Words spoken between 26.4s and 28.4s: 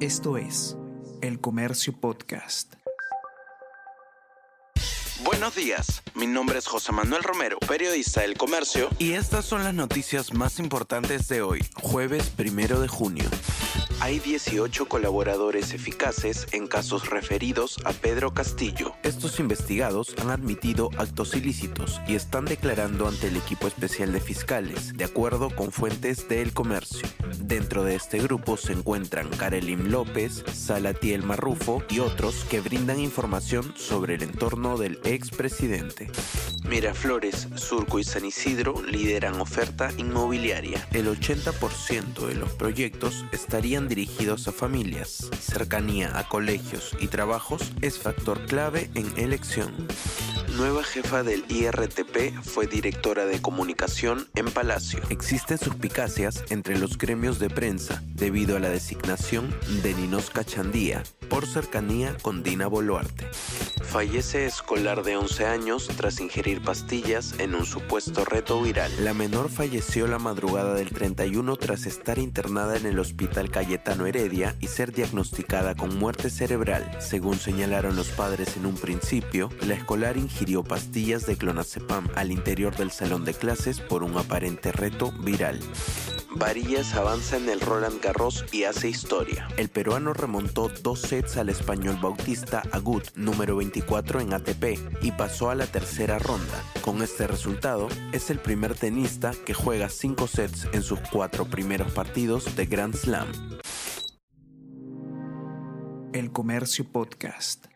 comercio. Dentro de este